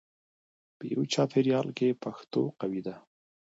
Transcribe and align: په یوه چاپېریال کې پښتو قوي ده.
په 0.77 0.83
یوه 0.91 1.05
چاپېریال 1.13 1.67
کې 1.77 1.99
پښتو 2.03 2.41
قوي 2.59 2.81
ده. 2.87 2.95